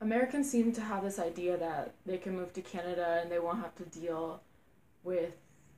[0.00, 3.60] Americans seem to have this idea that they can move to Canada and they won't
[3.60, 4.40] have to deal
[5.04, 5.32] with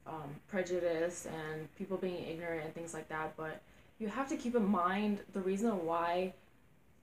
[0.07, 3.35] um, prejudice and people being ignorant and things like that.
[3.37, 3.61] But
[3.99, 6.35] you have to keep in mind the reason why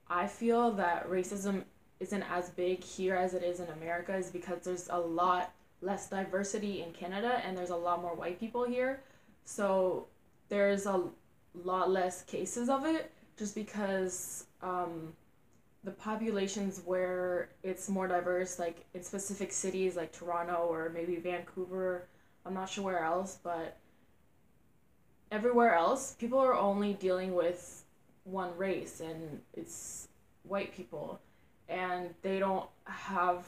[0.09, 1.63] I feel that racism
[1.99, 6.09] isn't as big here as it is in America is because there's a lot less
[6.09, 9.01] diversity in Canada and there's a lot more white people here.
[9.45, 10.07] So
[10.49, 11.03] there's a
[11.63, 15.13] lot less cases of it just because um,
[15.85, 22.07] the populations where it's more diverse, like in specific cities like Toronto or maybe Vancouver,
[22.43, 23.77] I'm not sure where else, but
[25.31, 27.83] everywhere else, people are only dealing with
[28.23, 30.07] one race and it's
[30.41, 31.19] white people.
[31.69, 33.45] And they don't have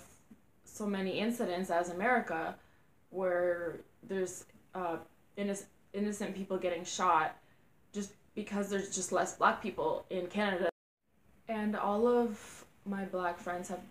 [0.64, 2.56] so many incidents as America
[3.10, 4.98] where there's uh,
[5.38, 7.36] innocent, innocent people getting shot
[7.94, 10.70] just because there's just less black people in Canada.
[11.50, 13.82] And all of my black friends have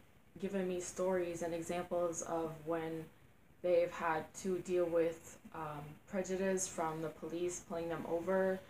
[0.41, 3.05] given me stories and examples of when
[3.63, 8.61] they've had to deal with um, prejudice from the police pulling them over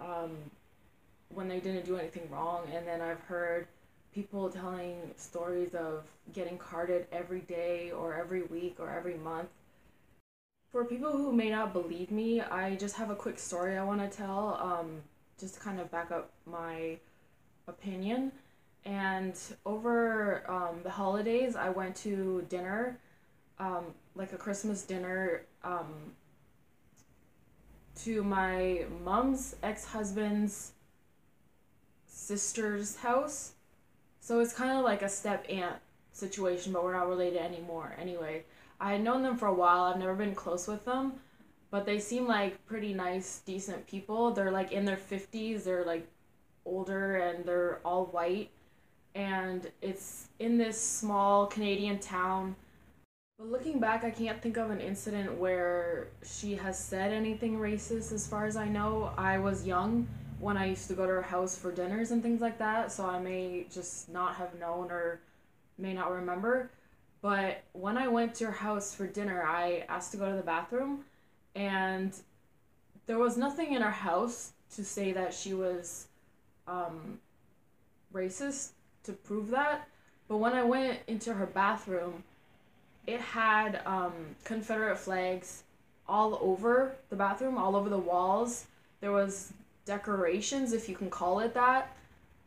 [0.00, 0.30] um,
[1.34, 2.66] when they didn't do anything wrong.
[2.74, 3.66] And then I've heard
[4.14, 9.48] people telling stories of getting carded every day or every week or every month.
[10.70, 14.00] For people who may not believe me, I just have a quick story I want
[14.00, 15.02] to tell, um,
[15.38, 16.96] just to kind of back up my
[17.66, 18.32] opinion.
[18.84, 22.98] And over um, the holidays, I went to dinner,
[23.58, 26.12] um, like a Christmas dinner, um,
[28.02, 30.72] to my mom's ex husband's
[32.06, 33.52] sister's house.
[34.20, 35.76] So it's kind of like a step aunt
[36.12, 37.94] situation, but we're not related anymore.
[38.00, 38.44] Anyway,
[38.80, 39.84] I had known them for a while.
[39.84, 41.14] I've never been close with them,
[41.70, 44.32] but they seem like pretty nice, decent people.
[44.32, 45.64] They're like in their 50s.
[45.64, 46.08] They're like
[46.64, 48.50] older and they're all white.
[49.14, 52.56] And it's in this small Canadian town.
[53.38, 58.12] But looking back, I can't think of an incident where she has said anything racist
[58.12, 59.12] as far as I know.
[59.16, 60.06] I was young
[60.40, 63.06] when I used to go to her house for dinners and things like that, so
[63.06, 65.20] I may just not have known or
[65.78, 66.70] may not remember.
[67.22, 70.42] But when I went to her house for dinner, I asked to go to the
[70.42, 71.04] bathroom,
[71.54, 72.14] and
[73.06, 76.08] there was nothing in her house to say that she was
[76.66, 77.18] um,
[78.12, 78.70] racist
[79.04, 79.88] to prove that.
[80.28, 82.24] But when I went into her bathroom,
[83.06, 84.12] it had um,
[84.44, 85.64] Confederate flags
[86.08, 88.66] all over the bathroom, all over the walls.
[89.00, 89.52] There was
[89.84, 91.94] decorations, if you can call it that,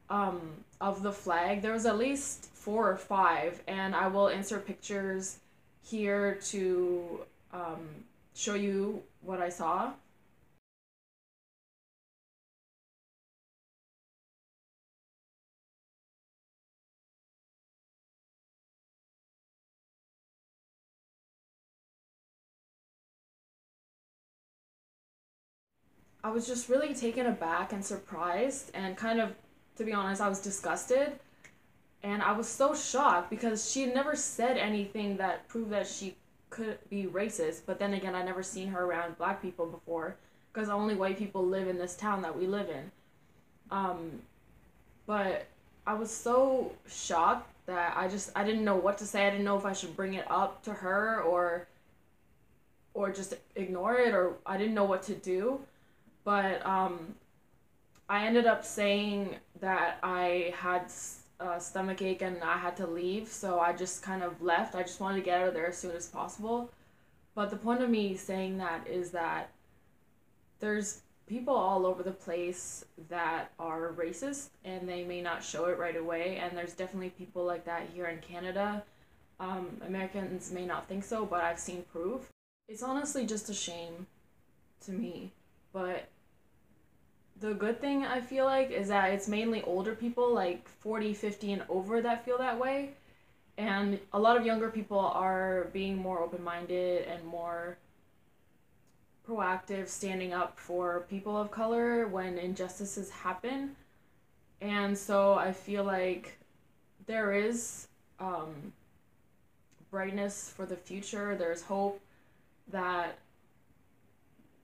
[0.10, 0.42] um,
[0.82, 1.62] of the flag.
[1.62, 5.38] There was at least four or five, and I will insert pictures
[5.84, 7.20] here to
[7.54, 7.88] um,
[8.34, 9.92] show you what I saw.
[26.28, 29.34] I was just really taken aback and surprised and kind of
[29.78, 31.14] to be honest, I was disgusted.
[32.04, 36.18] And I was so shocked because she had never said anything that proved that she
[36.50, 37.62] could be racist.
[37.66, 40.18] But then again, I never seen her around black people before
[40.52, 42.92] because only white people live in this town that we live in.
[43.72, 44.22] Um,
[45.06, 45.46] but
[45.86, 49.26] I was so shocked that I just I didn't know what to say.
[49.26, 51.70] I didn't know if I should bring it up to her or
[52.94, 55.62] or just ignore it or I didn't know what to do.
[56.28, 57.16] But um,
[58.10, 60.92] I ended up saying that I had
[61.40, 64.76] a stomach ache and I had to leave, so I just kind of left.
[64.76, 66.70] I just wanted to get out of there as soon as possible.
[67.34, 69.52] But the point of me saying that is that
[70.60, 75.80] there's people all over the place that are racist and they may not show it
[75.80, 78.84] right away, and there's definitely people like that here in Canada.
[79.40, 82.28] Um, Americans may not think so, but I've seen proof.
[82.68, 84.08] It's honestly just a shame
[84.84, 85.32] to me,
[85.72, 86.10] but
[87.40, 91.54] the good thing I feel like is that it's mainly older people like 40, 50
[91.54, 92.92] and over that feel that way.
[93.58, 97.78] And a lot of younger people are being more open-minded and more
[99.28, 103.76] proactive standing up for people of color when injustices happen.
[104.62, 106.38] And so I feel like
[107.06, 107.88] there is
[108.20, 108.74] um,
[109.92, 111.36] brightness for the future.
[111.36, 112.00] There's hope
[112.70, 113.18] that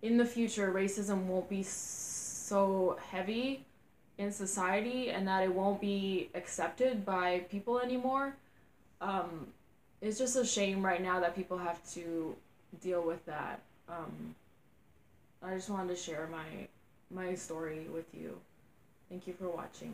[0.02, 1.64] in the future racism won't be
[2.44, 3.66] so heavy
[4.18, 8.36] in society and that it won't be accepted by people anymore.
[9.02, 9.48] Um,
[10.02, 12.36] it's just a shame right now that people have to
[12.82, 13.62] deal with that.
[13.90, 14.36] Um,
[15.42, 16.68] I just wanted to share my
[17.12, 18.38] my story with you.
[19.10, 19.94] Thank you for watching.